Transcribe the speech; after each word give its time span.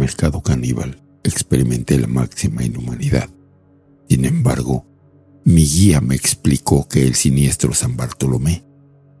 mercado 0.00 0.42
caníbal 0.42 0.98
experimenté 1.22 1.98
la 1.98 2.06
máxima 2.06 2.64
inhumanidad. 2.64 3.28
Sin 4.08 4.24
embargo, 4.24 4.86
mi 5.44 5.64
guía 5.66 6.00
me 6.00 6.14
explicó 6.14 6.88
que 6.88 7.06
el 7.06 7.14
siniestro 7.14 7.74
San 7.74 7.96
Bartolomé 7.96 8.64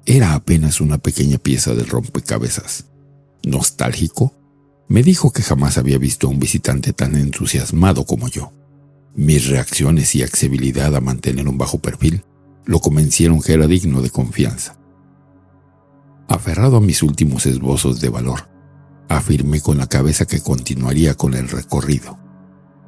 era 0.06 0.34
apenas 0.34 0.80
una 0.80 0.96
pequeña 0.96 1.36
pieza 1.36 1.74
del 1.74 1.86
rompecabezas. 1.86 2.86
Nostálgico, 3.44 4.34
me 4.88 5.02
dijo 5.02 5.32
que 5.32 5.42
jamás 5.42 5.76
había 5.76 5.98
visto 5.98 6.26
a 6.26 6.30
un 6.30 6.40
visitante 6.40 6.94
tan 6.94 7.14
entusiasmado 7.14 8.04
como 8.06 8.28
yo. 8.28 8.52
Mis 9.14 9.48
reacciones 9.48 10.14
y 10.14 10.22
accesibilidad 10.22 10.96
a 10.96 11.00
mantener 11.00 11.46
un 11.46 11.58
bajo 11.58 11.78
perfil 11.78 12.24
lo 12.64 12.80
convencieron 12.80 13.42
que 13.42 13.52
era 13.52 13.66
digno 13.66 14.00
de 14.00 14.10
confianza. 14.10 14.78
Aferrado 16.26 16.78
a 16.78 16.80
mis 16.80 17.02
últimos 17.02 17.44
esbozos 17.44 18.00
de 18.00 18.08
valor, 18.08 18.49
afirmé 19.10 19.60
con 19.60 19.76
la 19.76 19.88
cabeza 19.88 20.24
que 20.24 20.40
continuaría 20.40 21.14
con 21.14 21.34
el 21.34 21.48
recorrido. 21.48 22.16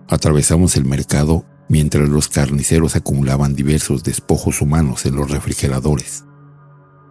Atravesamos 0.09 0.77
el 0.77 0.85
mercado 0.85 1.45
mientras 1.69 2.09
los 2.09 2.29
carniceros 2.29 2.95
acumulaban 2.95 3.57
diversos 3.57 4.05
despojos 4.05 4.63
humanos 4.63 5.05
en 5.05 5.17
los 5.17 5.31
refrigeradores. 5.31 6.25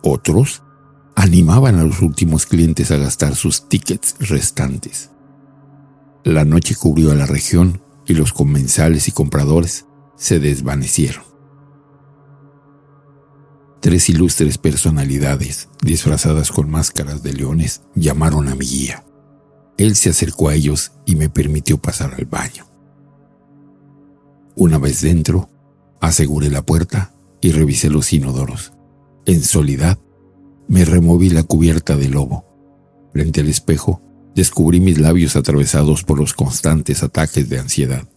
Otros 0.02 0.64
animaban 1.16 1.78
a 1.78 1.84
los 1.84 2.02
últimos 2.02 2.46
clientes 2.46 2.90
a 2.92 2.98
gastar 2.98 3.36
sus 3.36 3.68
tickets 3.68 4.16
restantes. 4.20 5.12
La 6.24 6.46
noche 6.46 6.76
cubrió 6.76 7.12
a 7.12 7.16
la 7.16 7.26
región 7.26 7.82
y 8.08 8.14
los 8.14 8.32
comensales 8.32 9.10
y 9.10 9.12
compradores 9.12 9.88
se 10.16 10.40
desvanecieron. 10.40 11.31
Tres 13.82 14.10
ilustres 14.10 14.60
personalidades, 14.60 15.68
disfrazadas 15.82 16.52
con 16.52 16.70
máscaras 16.70 17.24
de 17.24 17.34
leones, 17.34 17.82
llamaron 17.96 18.48
a 18.48 18.54
mi 18.54 18.64
guía. 18.64 19.04
Él 19.80 19.96
se 19.96 20.12
acercó 20.12 20.50
a 20.50 20.54
ellos 20.54 20.92
y 21.08 21.16
me 21.16 21.30
permitió 21.30 21.80
pasar 21.80 22.14
al 22.14 22.26
baño. 22.26 22.68
Una 24.56 24.78
vez 24.78 25.02
dentro, 25.02 25.50
aseguré 26.00 26.52
la 26.52 26.62
puerta 26.62 27.16
y 27.42 27.54
revisé 27.54 27.90
los 27.90 28.14
inodoros. 28.14 28.72
En 29.26 29.42
soledad, 29.42 29.98
me 30.68 30.86
removí 30.86 31.32
la 31.32 31.42
cubierta 31.42 31.98
de 31.98 32.08
lobo. 32.08 32.46
Frente 33.14 33.42
al 33.42 33.48
espejo, 33.48 34.00
descubrí 34.36 34.80
mis 34.80 35.00
labios 35.00 35.36
atravesados 35.36 36.04
por 36.04 36.20
los 36.20 36.34
constantes 36.36 37.02
ataques 37.02 37.50
de 37.50 37.58
ansiedad. 37.58 38.08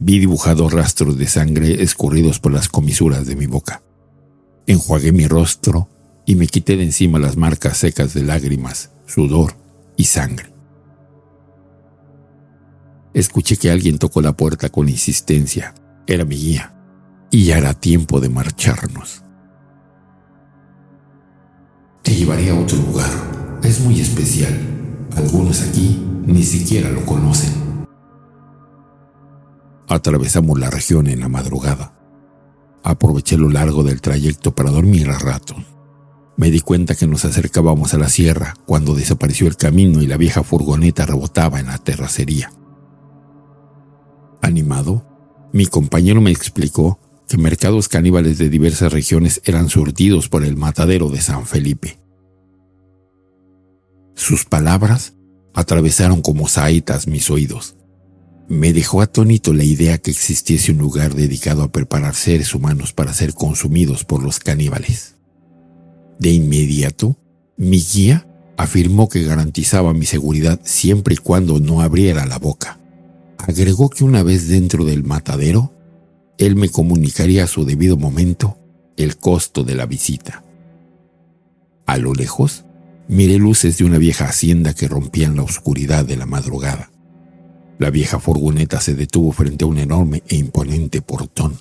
Vi 0.00 0.18
dibujados 0.18 0.72
rastros 0.72 1.16
de 1.16 1.28
sangre 1.28 1.84
escurridos 1.84 2.40
por 2.40 2.52
las 2.52 2.68
comisuras 2.68 3.26
de 3.26 3.36
mi 3.36 3.46
boca. 3.46 3.85
Enjuagué 4.66 5.12
mi 5.12 5.28
rostro 5.28 5.88
y 6.24 6.34
me 6.34 6.48
quité 6.48 6.76
de 6.76 6.82
encima 6.82 7.18
las 7.18 7.36
marcas 7.36 7.78
secas 7.78 8.14
de 8.14 8.22
lágrimas, 8.24 8.90
sudor 9.06 9.54
y 9.96 10.04
sangre. 10.04 10.52
Escuché 13.14 13.56
que 13.56 13.70
alguien 13.70 13.98
tocó 13.98 14.20
la 14.20 14.36
puerta 14.36 14.68
con 14.68 14.88
insistencia. 14.88 15.74
Era 16.06 16.24
mi 16.24 16.36
guía. 16.36 16.74
Y 17.30 17.46
ya 17.46 17.58
era 17.58 17.72
tiempo 17.72 18.20
de 18.20 18.28
marcharnos. 18.28 19.22
Te 22.02 22.14
llevaré 22.14 22.50
a 22.50 22.60
otro 22.60 22.76
lugar. 22.76 23.10
Es 23.62 23.80
muy 23.80 24.00
especial. 24.00 24.54
Algunos 25.16 25.62
aquí 25.62 26.04
ni 26.26 26.42
siquiera 26.42 26.90
lo 26.90 27.06
conocen. 27.06 27.54
Atravesamos 29.88 30.58
la 30.58 30.68
región 30.68 31.06
en 31.06 31.20
la 31.20 31.28
madrugada. 31.28 31.95
Aproveché 32.88 33.36
lo 33.36 33.48
largo 33.48 33.82
del 33.82 34.00
trayecto 34.00 34.54
para 34.54 34.70
dormir 34.70 35.10
a 35.10 35.18
rato. 35.18 35.56
Me 36.36 36.52
di 36.52 36.60
cuenta 36.60 36.94
que 36.94 37.08
nos 37.08 37.24
acercábamos 37.24 37.94
a 37.94 37.98
la 37.98 38.08
sierra 38.08 38.54
cuando 38.64 38.94
desapareció 38.94 39.48
el 39.48 39.56
camino 39.56 40.02
y 40.02 40.06
la 40.06 40.16
vieja 40.16 40.44
furgoneta 40.44 41.04
rebotaba 41.04 41.58
en 41.58 41.66
la 41.66 41.78
terracería. 41.78 42.52
Animado, 44.40 45.04
mi 45.52 45.66
compañero 45.66 46.20
me 46.20 46.30
explicó 46.30 47.00
que 47.26 47.38
mercados 47.38 47.88
caníbales 47.88 48.38
de 48.38 48.50
diversas 48.50 48.92
regiones 48.92 49.42
eran 49.44 49.68
surtidos 49.68 50.28
por 50.28 50.44
el 50.44 50.56
matadero 50.56 51.10
de 51.10 51.20
San 51.20 51.44
Felipe. 51.44 51.98
Sus 54.14 54.44
palabras 54.44 55.14
atravesaron 55.54 56.22
como 56.22 56.46
saetas 56.46 57.08
mis 57.08 57.30
oídos. 57.30 57.74
Me 58.48 58.72
dejó 58.72 59.02
atónito 59.02 59.52
la 59.52 59.64
idea 59.64 59.98
que 59.98 60.12
existiese 60.12 60.70
un 60.70 60.78
lugar 60.78 61.14
dedicado 61.14 61.64
a 61.64 61.72
preparar 61.72 62.14
seres 62.14 62.54
humanos 62.54 62.92
para 62.92 63.12
ser 63.12 63.34
consumidos 63.34 64.04
por 64.04 64.22
los 64.22 64.38
caníbales. 64.38 65.16
De 66.20 66.30
inmediato, 66.30 67.18
mi 67.56 67.82
guía 67.82 68.28
afirmó 68.56 69.08
que 69.08 69.24
garantizaba 69.24 69.92
mi 69.94 70.06
seguridad 70.06 70.60
siempre 70.62 71.14
y 71.14 71.18
cuando 71.18 71.58
no 71.58 71.80
abriera 71.80 72.24
la 72.24 72.38
boca. 72.38 72.78
Agregó 73.38 73.90
que 73.90 74.04
una 74.04 74.22
vez 74.22 74.46
dentro 74.46 74.84
del 74.84 75.02
matadero, 75.02 75.72
él 76.38 76.54
me 76.54 76.68
comunicaría 76.68 77.44
a 77.44 77.48
su 77.48 77.64
debido 77.64 77.96
momento 77.96 78.58
el 78.96 79.16
costo 79.16 79.64
de 79.64 79.74
la 79.74 79.86
visita. 79.86 80.44
A 81.84 81.98
lo 81.98 82.14
lejos, 82.14 82.64
miré 83.08 83.38
luces 83.38 83.78
de 83.78 83.84
una 83.84 83.98
vieja 83.98 84.26
hacienda 84.26 84.72
que 84.72 84.88
rompían 84.88 85.34
la 85.34 85.42
oscuridad 85.42 86.04
de 86.04 86.16
la 86.16 86.26
madrugada. 86.26 86.90
La 87.78 87.90
vieja 87.90 88.18
furgoneta 88.18 88.80
se 88.80 88.94
detuvo 88.94 89.32
frente 89.32 89.64
a 89.64 89.68
un 89.68 89.78
enorme 89.78 90.22
e 90.28 90.36
imponente 90.36 91.02
portón. 91.02 91.58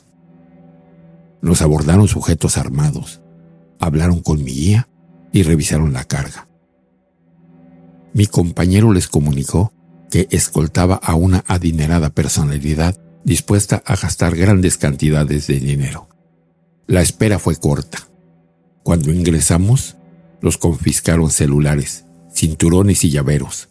Nos 1.41 1.61
abordaron 1.61 2.07
sujetos 2.07 2.57
armados, 2.57 3.21
hablaron 3.79 4.21
con 4.21 4.43
mi 4.43 4.53
guía 4.53 4.87
y 5.33 5.43
revisaron 5.43 5.91
la 5.91 6.05
carga. 6.05 6.47
Mi 8.13 8.27
compañero 8.27 8.93
les 8.93 9.09
comunicó 9.09 9.73
que 10.09 10.27
escoltaba 10.31 10.95
a 10.95 11.15
una 11.15 11.43
adinerada 11.47 12.09
personalidad 12.09 12.97
dispuesta 13.25 13.83
a 13.85 13.97
gastar 13.97 14.37
grandes 14.37 14.77
cantidades 14.77 15.47
de 15.47 15.59
dinero. 15.59 16.07
La 16.87 17.01
espera 17.01 17.39
fue 17.39 17.57
corta. 17.57 18.07
Cuando 18.83 19.11
ingresamos, 19.11 19.97
los 20.41 20.57
confiscaron 20.57 21.29
celulares, 21.29 22.05
cinturones 22.31 23.03
y 23.03 23.09
llaveros 23.09 23.69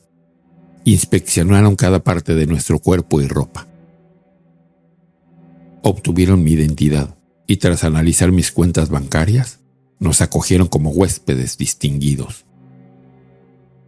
Inspeccionaron 0.84 1.76
cada 1.76 2.04
parte 2.04 2.34
de 2.34 2.46
nuestro 2.46 2.78
cuerpo 2.78 3.20
y 3.20 3.26
ropa. 3.26 3.66
Obtuvieron 5.82 6.42
mi 6.42 6.52
identidad 6.52 7.16
y 7.46 7.56
tras 7.56 7.84
analizar 7.84 8.32
mis 8.32 8.52
cuentas 8.52 8.88
bancarias, 8.90 9.60
nos 9.98 10.20
acogieron 10.20 10.66
como 10.66 10.90
huéspedes 10.90 11.56
distinguidos. 11.56 12.44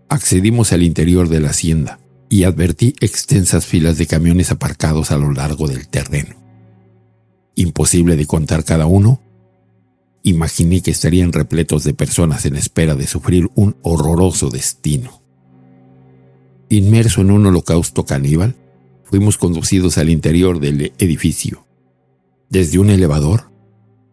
Accedimos 0.09 0.73
al 0.73 0.83
interior 0.83 1.29
de 1.29 1.41
la 1.41 1.51
hacienda 1.51 2.01
y 2.29 2.45
advertí 2.45 2.95
extensas 3.01 3.67
filas 3.67 3.99
de 3.99 4.07
camiones 4.07 4.51
aparcados 4.51 5.11
a 5.11 5.19
lo 5.19 5.33
largo 5.33 5.69
del 5.69 5.89
terreno. 5.89 6.37
Imposible 7.55 8.17
de 8.17 8.27
contar 8.27 8.65
cada 8.65 8.87
uno, 8.87 9.21
imaginé 10.23 10.81
que 10.81 10.91
estarían 10.91 11.33
repletos 11.33 11.85
de 11.85 11.95
personas 11.95 12.47
en 12.47 12.57
espera 12.57 12.95
de 12.95 13.07
sufrir 13.07 13.49
un 13.55 13.77
horroroso 13.83 14.51
destino. 14.51 15.26
Inmerso 16.69 17.21
en 17.21 17.31
un 17.31 17.47
holocausto 17.47 18.05
caníbal, 18.05 18.57
fuimos 19.05 19.39
conducidos 19.39 19.99
al 19.99 20.11
interior 20.11 20.59
del 20.59 20.93
edificio. 20.99 21.65
Desde 22.51 22.79
un 22.79 22.91
elevador, 22.91 23.51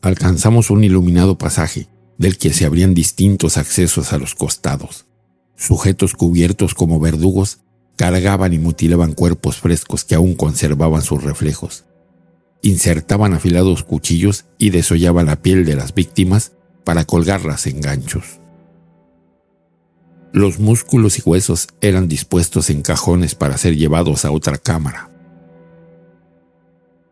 alcanzamos 0.01 0.69
un 0.69 0.83
iluminado 0.83 1.37
pasaje 1.37 1.87
del 2.17 2.37
que 2.37 2.53
se 2.53 2.65
abrían 2.65 2.93
distintos 2.93 3.57
accesos 3.57 4.13
a 4.13 4.19
los 4.19 4.35
costados. 4.35 5.05
Sujetos 5.55 6.13
cubiertos 6.13 6.75
como 6.75 6.99
verdugos 6.99 7.59
cargaban 7.95 8.53
y 8.53 8.59
mutilaban 8.59 9.13
cuerpos 9.13 9.57
frescos 9.57 10.03
que 10.03 10.15
aún 10.15 10.35
conservaban 10.35 11.01
sus 11.01 11.23
reflejos. 11.23 11.85
Insertaban 12.61 13.33
afilados 13.33 13.83
cuchillos 13.83 14.45
y 14.57 14.69
desollaban 14.69 15.25
la 15.25 15.41
piel 15.41 15.65
de 15.65 15.75
las 15.75 15.93
víctimas 15.93 16.53
para 16.83 17.05
colgarlas 17.05 17.65
en 17.65 17.81
ganchos. 17.81 18.42
Los 20.33 20.57
músculos 20.57 21.19
y 21.19 21.21
huesos 21.23 21.67
eran 21.79 22.07
dispuestos 22.07 22.71
en 22.71 22.81
cajones 22.81 23.35
para 23.35 23.55
ser 23.59 23.77
llevados 23.77 24.25
a 24.25 24.31
otra 24.31 24.57
cámara. 24.57 25.11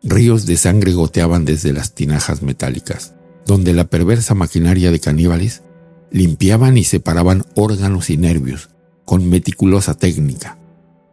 Ríos 0.02 0.44
de 0.44 0.56
sangre 0.56 0.92
goteaban 0.92 1.44
desde 1.44 1.72
las 1.72 1.94
tinajas 1.94 2.42
metálicas, 2.42 3.14
donde 3.46 3.74
la 3.74 3.84
perversa 3.84 4.34
maquinaria 4.34 4.90
de 4.90 4.98
caníbales 4.98 5.62
limpiaban 6.10 6.76
y 6.76 6.82
separaban 6.82 7.44
órganos 7.54 8.10
y 8.10 8.16
nervios 8.16 8.70
con 9.04 9.30
meticulosa 9.30 9.94
técnica. 9.94 10.58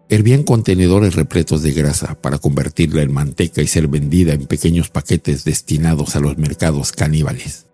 Hervían 0.09 0.41
contenedores 0.41 1.13
repletos 1.13 1.61
de 1.61 1.73
grasa 1.73 2.19
para 2.19 2.39
convertirla 2.39 3.03
en 3.03 3.13
manteca 3.13 3.61
y 3.61 3.67
ser 3.67 3.87
vendida 3.87 4.33
en 4.33 4.47
pequeños 4.47 4.89
paquetes 4.89 5.43
destinados 5.43 6.15
a 6.15 6.21
los 6.21 6.39
mercados 6.39 6.91
caníbales 6.91 7.68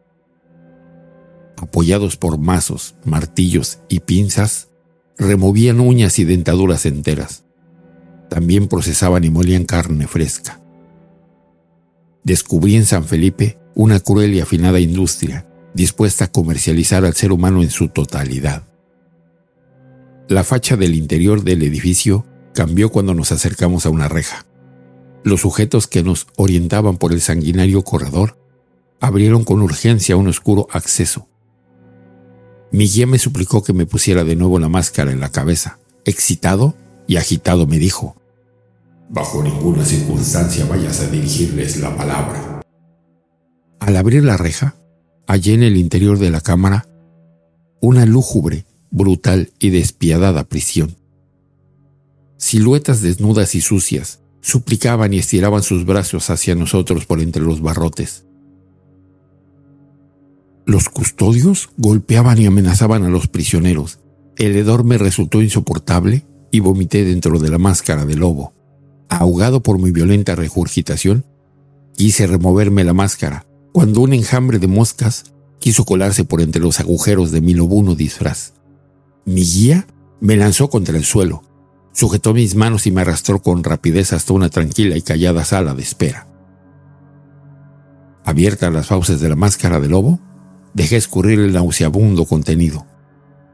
apoyados 1.57 2.17
por 2.17 2.37
mazos, 2.37 2.95
martillos 3.03 3.79
y 3.89 4.01
pinzas, 4.01 4.69
removían 5.17 5.79
uñas 5.79 6.19
y 6.19 6.25
dentaduras 6.25 6.85
enteras. 6.85 7.43
También 8.29 8.67
procesaban 8.67 9.23
y 9.23 9.29
molían 9.29 9.65
carne 9.65 10.07
fresca. 10.07 10.61
Descubrí 12.23 12.75
en 12.75 12.85
San 12.85 13.05
Felipe 13.05 13.59
una 13.75 13.99
cruel 13.99 14.33
y 14.33 14.39
afinada 14.39 14.79
industria 14.79 15.47
dispuesta 15.73 16.25
a 16.25 16.31
comercializar 16.31 17.05
al 17.05 17.13
ser 17.13 17.31
humano 17.31 17.61
en 17.61 17.69
su 17.69 17.89
totalidad. 17.89 18.63
La 20.27 20.43
facha 20.43 20.77
del 20.77 20.95
interior 20.95 21.43
del 21.43 21.61
edificio 21.61 22.25
cambió 22.53 22.89
cuando 22.89 23.13
nos 23.13 23.31
acercamos 23.31 23.85
a 23.85 23.89
una 23.89 24.07
reja. 24.07 24.45
Los 25.23 25.41
sujetos 25.41 25.87
que 25.87 26.01
nos 26.01 26.27
orientaban 26.37 26.97
por 26.97 27.11
el 27.11 27.21
sanguinario 27.21 27.83
corredor 27.83 28.39
abrieron 28.99 29.43
con 29.43 29.61
urgencia 29.61 30.15
un 30.15 30.27
oscuro 30.27 30.67
acceso. 30.71 31.27
Mi 32.71 32.87
guía 32.87 33.07
me 33.07 33.19
suplicó 33.19 33.63
que 33.63 33.73
me 33.73 33.85
pusiera 33.85 34.23
de 34.23 34.35
nuevo 34.35 34.59
la 34.59 34.69
máscara 34.69 35.11
en 35.11 35.19
la 35.19 35.31
cabeza. 35.31 35.79
Excitado 36.03 36.75
y 37.07 37.17
agitado 37.17 37.67
me 37.67 37.79
dijo, 37.79 38.15
Bajo 39.09 39.43
ninguna 39.43 39.85
circunstancia 39.85 40.65
vayas 40.65 40.99
a 41.01 41.07
dirigirles 41.09 41.77
la 41.77 41.95
palabra. 41.95 42.61
Al 43.79 43.95
abrir 43.97 44.23
la 44.23 44.37
reja, 44.37 44.75
hallé 45.27 45.53
en 45.53 45.63
el 45.63 45.77
interior 45.77 46.17
de 46.17 46.31
la 46.31 46.41
cámara 46.41 46.87
una 47.81 48.05
lúgubre, 48.05 48.65
brutal 48.89 49.51
y 49.59 49.69
despiadada 49.69 50.43
prisión. 50.45 50.95
Siluetas 52.37 53.01
desnudas 53.01 53.55
y 53.55 53.61
sucias 53.61 54.21
suplicaban 54.45 55.11
y 55.11 55.17
estiraban 55.17 55.63
sus 55.63 55.85
brazos 55.85 56.29
hacia 56.29 56.53
nosotros 56.53 57.07
por 57.07 57.19
entre 57.19 57.41
los 57.41 57.61
barrotes. 57.61 58.24
Los 60.65 60.89
custodios 60.89 61.69
golpeaban 61.77 62.39
y 62.39 62.47
amenazaban 62.47 63.03
a 63.03 63.09
los 63.09 63.27
prisioneros. 63.27 63.99
El 64.35 64.55
hedor 64.55 64.83
me 64.83 64.97
resultó 64.97 65.41
insoportable 65.41 66.25
y 66.51 66.59
vomité 66.59 67.03
dentro 67.03 67.37
de 67.39 67.49
la 67.49 67.59
máscara 67.59 68.05
de 68.05 68.15
lobo. 68.15 68.53
Ahogado 69.09 69.61
por 69.61 69.77
mi 69.77 69.91
violenta 69.91 70.35
regurgitación, 70.35 71.25
quise 71.93 72.25
removerme 72.25 72.83
la 72.83 72.93
máscara, 72.93 73.45
cuando 73.71 74.01
un 74.01 74.13
enjambre 74.13 74.57
de 74.57 74.67
moscas 74.67 75.35
quiso 75.59 75.85
colarse 75.85 76.23
por 76.23 76.41
entre 76.41 76.61
los 76.61 76.79
agujeros 76.79 77.31
de 77.31 77.41
mi 77.41 77.53
lobuno 77.53 77.95
disfraz. 77.95 78.53
Mi 79.25 79.43
guía 79.43 79.85
me 80.19 80.35
lanzó 80.35 80.69
contra 80.69 80.97
el 80.97 81.05
suelo, 81.05 81.43
sujetó 81.91 82.33
mis 82.33 82.55
manos 82.55 82.87
y 82.87 82.91
me 82.91 83.01
arrastró 83.01 83.41
con 83.41 83.63
rapidez 83.63 84.13
hasta 84.13 84.33
una 84.33 84.49
tranquila 84.49 84.97
y 84.97 85.01
callada 85.01 85.45
sala 85.45 85.75
de 85.75 85.83
espera. 85.83 86.27
Abiertas 88.23 88.73
las 88.73 88.87
fauces 88.87 89.19
de 89.19 89.29
la 89.29 89.35
máscara 89.35 89.79
de 89.79 89.87
lobo, 89.87 90.19
dejé 90.75 90.97
escurrir 90.97 91.39
el 91.39 91.53
nauseabundo 91.53 92.25
contenido. 92.25 92.85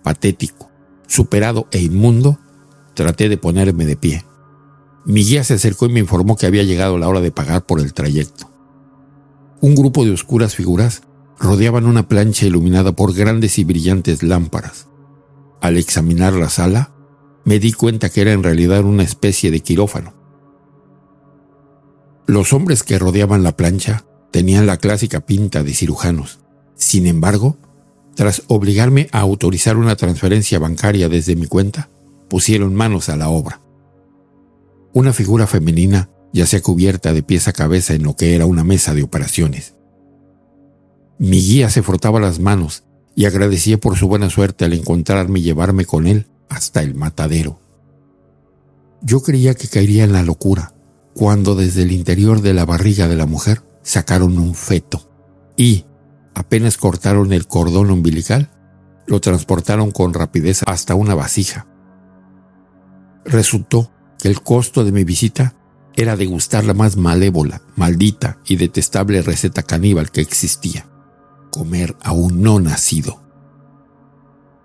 Patético, 0.03 0.69
superado 1.07 1.67
e 1.71 1.79
inmundo, 1.79 2.39
traté 2.95 3.29
de 3.29 3.37
ponerme 3.37 3.85
de 3.85 3.95
pie. 3.95 4.25
Mi 5.05 5.23
guía 5.23 5.43
se 5.43 5.53
acercó 5.53 5.85
y 5.85 5.93
me 5.93 5.99
informó 5.99 6.35
que 6.35 6.47
había 6.47 6.63
llegado 6.63 6.97
la 6.97 7.07
hora 7.07 7.21
de 7.21 7.31
pagar 7.31 7.65
por 7.65 7.79
el 7.79 7.93
trayecto. 7.93 8.49
Un 9.61 9.75
grupo 9.75 10.03
de 10.03 10.11
oscuras 10.11 10.55
figuras 10.55 11.03
rodeaban 11.39 11.85
una 11.85 12.07
plancha 12.07 12.45
iluminada 12.45 12.91
por 12.91 13.13
grandes 13.13 13.57
y 13.59 13.63
brillantes 13.63 14.23
lámparas. 14.23 14.87
Al 15.61 15.77
examinar 15.77 16.33
la 16.33 16.49
sala, 16.49 16.91
me 17.45 17.59
di 17.59 17.71
cuenta 17.71 18.09
que 18.09 18.21
era 18.21 18.33
en 18.33 18.43
realidad 18.43 18.83
una 18.83 19.03
especie 19.03 19.51
de 19.51 19.61
quirófano. 19.61 20.13
Los 22.25 22.53
hombres 22.53 22.83
que 22.83 22.97
rodeaban 22.97 23.43
la 23.43 23.55
plancha 23.55 24.05
tenían 24.31 24.65
la 24.65 24.77
clásica 24.77 25.21
pinta 25.21 25.63
de 25.63 25.73
cirujanos. 25.73 26.40
Sin 26.81 27.05
embargo, 27.05 27.57
tras 28.15 28.41
obligarme 28.47 29.07
a 29.11 29.19
autorizar 29.19 29.77
una 29.77 29.95
transferencia 29.95 30.57
bancaria 30.57 31.09
desde 31.09 31.35
mi 31.35 31.45
cuenta, 31.45 31.89
pusieron 32.27 32.73
manos 32.73 33.07
a 33.07 33.15
la 33.15 33.29
obra. 33.29 33.61
Una 34.91 35.13
figura 35.13 35.45
femenina 35.45 36.09
yacía 36.33 36.59
cubierta 36.59 37.13
de 37.13 37.21
pies 37.21 37.47
a 37.47 37.53
cabeza 37.53 37.93
en 37.93 38.01
lo 38.01 38.15
que 38.15 38.33
era 38.33 38.47
una 38.47 38.63
mesa 38.63 38.95
de 38.95 39.03
operaciones. 39.03 39.75
Mi 41.19 41.39
guía 41.39 41.69
se 41.69 41.83
frotaba 41.83 42.19
las 42.19 42.39
manos 42.39 42.83
y 43.15 43.25
agradecía 43.25 43.77
por 43.77 43.95
su 43.95 44.07
buena 44.07 44.31
suerte 44.31 44.65
al 44.65 44.73
encontrarme 44.73 45.39
y 45.39 45.43
llevarme 45.43 45.85
con 45.85 46.07
él 46.07 46.25
hasta 46.49 46.81
el 46.81 46.95
matadero. 46.95 47.59
Yo 49.03 49.21
creía 49.21 49.53
que 49.53 49.67
caería 49.67 50.03
en 50.03 50.13
la 50.13 50.23
locura 50.23 50.73
cuando 51.13 51.53
desde 51.53 51.83
el 51.83 51.91
interior 51.91 52.41
de 52.41 52.55
la 52.55 52.65
barriga 52.65 53.07
de 53.07 53.17
la 53.17 53.27
mujer 53.27 53.61
sacaron 53.83 54.39
un 54.39 54.55
feto 54.55 55.07
y, 55.55 55.85
apenas 56.33 56.77
cortaron 56.77 57.33
el 57.33 57.47
cordón 57.47 57.91
umbilical, 57.91 58.51
lo 59.07 59.19
transportaron 59.19 59.91
con 59.91 60.13
rapidez 60.13 60.61
hasta 60.65 60.95
una 60.95 61.15
vasija. 61.15 61.67
Resultó 63.25 63.91
que 64.19 64.27
el 64.27 64.41
costo 64.41 64.83
de 64.83 64.91
mi 64.91 65.03
visita 65.03 65.55
era 65.95 66.15
degustar 66.15 66.63
la 66.63 66.73
más 66.73 66.97
malévola, 66.97 67.61
maldita 67.75 68.39
y 68.45 68.55
detestable 68.55 69.21
receta 69.21 69.63
caníbal 69.63 70.11
que 70.11 70.21
existía, 70.21 70.87
comer 71.51 71.95
a 72.01 72.13
un 72.13 72.41
no 72.41 72.59
nacido. 72.59 73.21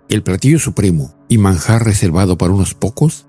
El 0.09 0.23
platillo 0.23 0.59
supremo 0.59 1.13
y 1.27 1.37
manjar 1.37 1.83
reservado 1.83 2.37
para 2.37 2.53
unos 2.53 2.73
pocos 2.73 3.27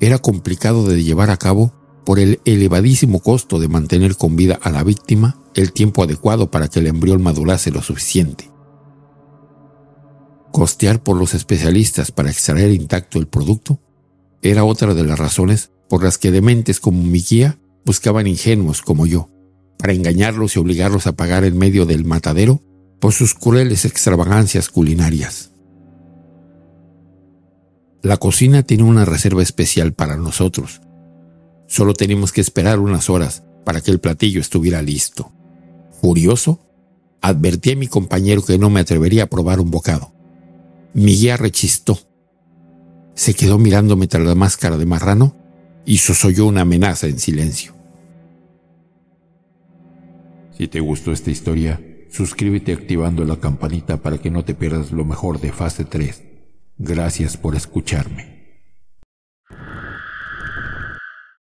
era 0.00 0.18
complicado 0.18 0.86
de 0.86 1.02
llevar 1.04 1.30
a 1.30 1.36
cabo 1.36 1.72
por 2.04 2.18
el 2.18 2.40
elevadísimo 2.44 3.20
costo 3.20 3.60
de 3.60 3.68
mantener 3.68 4.16
con 4.16 4.34
vida 4.34 4.58
a 4.60 4.70
la 4.70 4.82
víctima 4.82 5.39
el 5.54 5.72
tiempo 5.72 6.02
adecuado 6.02 6.50
para 6.50 6.68
que 6.68 6.80
el 6.80 6.86
embrión 6.86 7.22
madurase 7.22 7.70
lo 7.70 7.82
suficiente. 7.82 8.50
Costear 10.52 11.02
por 11.02 11.16
los 11.16 11.34
especialistas 11.34 12.10
para 12.10 12.30
extraer 12.30 12.72
intacto 12.72 13.18
el 13.18 13.28
producto 13.28 13.80
era 14.42 14.64
otra 14.64 14.94
de 14.94 15.04
las 15.04 15.18
razones 15.18 15.70
por 15.88 16.02
las 16.02 16.18
que 16.18 16.30
dementes 16.30 16.80
como 16.80 17.02
mi 17.02 17.20
guía 17.20 17.58
buscaban 17.84 18.26
ingenuos 18.26 18.82
como 18.82 19.06
yo, 19.06 19.28
para 19.78 19.92
engañarlos 19.92 20.56
y 20.56 20.58
obligarlos 20.58 21.06
a 21.06 21.12
pagar 21.12 21.44
en 21.44 21.58
medio 21.58 21.86
del 21.86 22.04
matadero 22.04 22.62
por 23.00 23.12
sus 23.12 23.34
crueles 23.34 23.84
extravagancias 23.84 24.68
culinarias. 24.68 25.52
La 28.02 28.16
cocina 28.16 28.62
tiene 28.62 28.84
una 28.84 29.04
reserva 29.04 29.42
especial 29.42 29.92
para 29.92 30.16
nosotros. 30.16 30.80
Solo 31.66 31.94
teníamos 31.94 32.32
que 32.32 32.40
esperar 32.40 32.78
unas 32.78 33.10
horas 33.10 33.44
para 33.64 33.80
que 33.80 33.90
el 33.90 34.00
platillo 34.00 34.40
estuviera 34.40 34.82
listo. 34.82 35.32
Furioso, 36.00 36.60
advertí 37.20 37.72
a 37.72 37.76
mi 37.76 37.86
compañero 37.86 38.42
que 38.42 38.58
no 38.58 38.70
me 38.70 38.80
atrevería 38.80 39.24
a 39.24 39.26
probar 39.26 39.60
un 39.60 39.70
bocado. 39.70 40.12
Mi 40.94 41.16
guía 41.16 41.36
rechistó 41.36 41.98
se 43.20 43.34
quedó 43.34 43.58
mirándome 43.58 44.06
tras 44.06 44.24
la 44.24 44.34
máscara 44.34 44.78
de 44.78 44.86
marrano 44.86 45.36
y 45.84 45.98
sosoyó 45.98 46.46
una 46.46 46.62
amenaza 46.62 47.06
en 47.06 47.18
silencio. 47.18 47.74
Si 50.56 50.68
te 50.68 50.80
gustó 50.80 51.12
esta 51.12 51.30
historia, 51.30 51.80
suscríbete 52.10 52.72
activando 52.72 53.26
la 53.26 53.36
campanita 53.36 53.98
para 53.98 54.16
que 54.16 54.30
no 54.30 54.44
te 54.46 54.54
pierdas 54.54 54.90
lo 54.92 55.04
mejor 55.04 55.38
de 55.38 55.52
fase 55.52 55.84
3. 55.84 56.22
Gracias 56.78 57.36
por 57.36 57.56
escucharme. 57.56 58.39